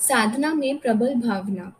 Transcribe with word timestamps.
साधना 0.00 0.54
में 0.54 0.78
प्रबल 0.78 1.14
भावना। 1.14 1.72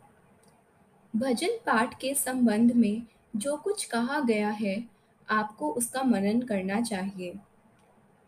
भजन 1.15 1.47
पाठ 1.47 1.99
के 1.99 2.13
संबंध 2.13 2.71
में 2.71 3.03
जो 3.35 3.57
कुछ 3.57 3.85
कहा 3.85 4.19
गया 4.19 4.49
है, 4.49 4.83
आपको 5.29 5.71
उसका 5.71 6.03
मनन 6.03 6.41
करना 6.41 6.81
चाहिए। 6.81 7.33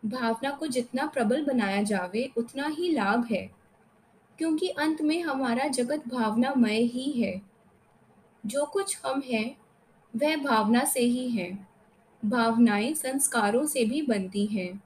भावना 0.04 0.50
को 0.50 0.66
जितना 0.66 1.06
प्रबल 1.06 1.44
बनाया 1.44 1.82
जावे, 1.82 2.30
उतना 2.36 2.66
ही 2.66 2.92
लाभ 2.92 3.24
है। 3.32 3.50
क्योंकि 4.38 4.68
अंत 4.68 5.02
में 5.02 5.22
हमारा 5.22 5.66
जगत 5.66 6.08
भावनामय 6.08 6.80
ही 6.80 7.10
है। 7.10 7.42
जो 8.46 8.64
कुछ 8.64 9.00
हम 9.06 9.22
हैं, 9.30 9.56
वह 10.16 10.36
भावना 10.36 10.84
से 10.84 11.00
ही 11.00 11.28
है। 11.28 11.68
भावनाएँ 12.24 12.94
संस्कारों 12.94 13.66
से 13.66 13.84
भी 13.84 14.02
बनती 14.02 14.46
हैं। 14.46 14.82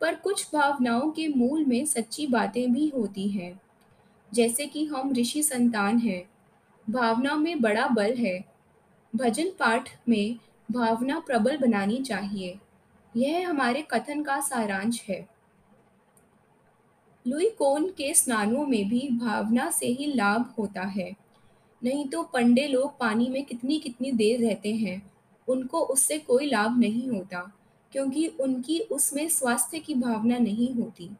पर 0.00 0.14
कुछ 0.14 0.50
भावनाओं 0.54 1.10
के 1.10 1.28
मूल 1.28 1.64
में 1.64 1.86
सच्ची 1.86 2.26
बातें 2.26 2.72
भी 2.72 2.92
होती 2.96 3.28
हैं। 3.28 3.65
जैसे 4.36 4.66
कि 4.66 4.84
हम 4.84 5.12
ऋषि 5.12 5.42
संतान 5.42 5.98
हैं, 5.98 6.22
भावना 6.90 7.36
में 7.36 7.60
बड़ा 7.60 7.86
बल 7.88 8.14
है। 8.14 8.44
भजन 9.16 9.50
पाठ 9.50 9.88
में 10.08 10.36
भावना 10.72 11.18
प्रबल 11.18 11.56
बनानी 11.56 11.98
चाहिए। 12.02 12.58
यह 13.16 13.48
हमारे 13.48 13.82
कथन 13.90 14.22
का 14.22 14.40
सारांश 14.40 15.02
है। 15.08 15.28
लुई 17.26 17.48
कोन 17.50 17.88
के 17.88 18.14
स्नानों 18.14 18.66
में 18.66 18.88
भी 18.88 19.08
भावना 19.12 19.70
से 19.70 19.86
ही 19.86 20.12
लाभ 20.12 20.54
होता 20.58 20.82
है। 20.82 21.10
नहीं 21.82 22.08
तो 22.08 22.22
पंडे 22.22 22.66
लोग 22.68 22.98
पानी 22.98 23.28
में 23.28 23.44
कितनी 23.44 23.78
कितनी 23.78 24.12
देर 24.12 24.40
रहते 24.40 24.74
हैं, 24.74 25.10
उनको 25.48 25.80
उससे 25.80 26.18
कोई 26.18 26.46
लाभ 26.46 26.78
नहीं 26.78 27.08
होता, 27.08 27.52
क्योंकि 27.92 28.26
उनकी 28.26 28.80
उसमें 28.80 29.28
स्वास्थ्य 29.28 29.78
की 29.78 29.94
भावना 29.94 30.38
नहीं 30.38 30.74
होती। 30.74 31.10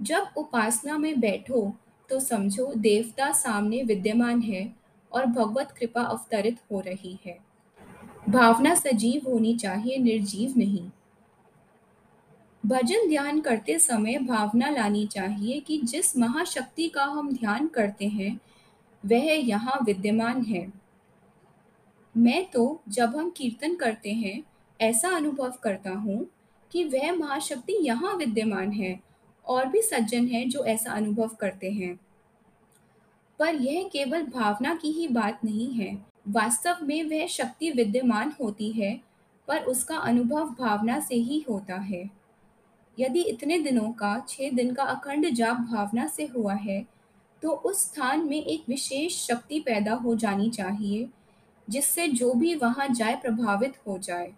जब 0.00 0.32
उपासना 0.36 0.96
में 0.98 1.20
बैठो 1.20 1.72
तो 2.08 2.20
समझो 2.20 2.72
देवता 2.74 3.30
सामने 3.32 3.82
विद्यमान 3.82 4.40
है 4.42 4.72
और 5.12 5.26
भगवत 5.26 5.74
कृपा 5.78 6.02
अवतरित 6.02 6.58
हो 6.72 6.80
रही 6.80 7.18
है। 7.26 7.38
भावना 8.28 8.74
सजीव 8.74 9.28
होनी 9.30 9.56
चाहिए, 9.56 9.98
निर्जीव 9.98 10.54
नहीं। 10.56 10.88
भजन 12.64 13.08
ध्यान 13.08 13.40
करते 13.40 13.78
समय 13.78 14.18
भावना 14.18 14.70
लानी 14.70 15.06
चाहिए 15.06 15.60
कि 15.60 15.78
जिस 15.84 16.16
महाशक्ति 16.16 16.88
का 16.88 17.04
हम 17.04 17.32
ध्यान 17.32 17.66
करते 17.66 18.06
हैं, 18.06 18.40
वह 19.04 19.30
यहाँ 19.32 19.78
विद्यमान 19.82 20.42
है। 20.42 20.66
मैं 22.14 22.44
तो 22.50 22.80
जब 22.88 23.16
हम 23.16 23.30
कीर्तन 23.30 23.74
करते 23.74 24.12
हैं, 24.12 24.42
ऐसा 24.80 25.08
अनुभव 25.08 25.52
करता 25.62 25.90
हूँ 25.90 26.26
कि 26.72 26.84
वह 26.84 27.12
महाशक्ति 27.12 27.78
यहाँ 27.82 28.14
विद्यमान 28.16 28.72
है 28.72 28.98
और 29.46 29.66
भी 29.66 29.82
सज्जन 29.82 30.26
हैं 30.26 30.48
जो 30.50 30.64
ऐसा 30.64 30.92
अनुभव 30.92 31.30
करते 31.40 31.70
हैं। 31.70 31.98
पर 33.40 33.54
यह 33.54 33.88
केवल 33.88 34.22
भावना 34.26 34.74
की 34.74 34.90
ही 34.92 35.08
बात 35.08 35.44
नहीं 35.44 35.72
है। 35.74 35.96
वास्तव 36.28 36.78
में 36.82 37.02
वह 37.04 37.26
शक्ति 37.26 37.70
विद्यमान 37.70 38.32
होती 38.40 38.70
है, 38.72 39.00
पर 39.48 39.64
उसका 39.64 39.96
अनुभव 39.98 40.50
भावना 40.50 40.98
से 41.00 41.14
ही 41.14 41.44
होता 41.48 41.76
है। 41.76 42.08
यदि 42.98 43.20
इतने 43.22 43.58
दिनों 43.58 43.90
का, 43.92 44.18
छह 44.28 44.50
दिन 44.50 44.74
का 44.74 44.82
अखंड 44.84 45.30
जाप 45.30 45.56
भावना 45.70 46.06
से 46.06 46.26
हुआ 46.26 46.54
है 46.54 46.84
तो 47.42 47.50
उस 47.50 47.78
स्थान 47.82 48.24
में 48.24 48.36
एक 48.36 48.64
विशेष 48.68 49.16
शक्ति 49.18 49.60
पैदा 49.60 49.92
हो 49.94 50.14
जानी 50.14 50.48
चाहिए, 50.50 51.08
जिससे 51.68 52.06
जो 52.08 52.32
भी 52.34 52.54
वहाँ 52.54 52.88
जाए 52.88 53.14
प्रभावित 53.16 53.76
हो 53.86 53.96
जाए। 53.98 54.32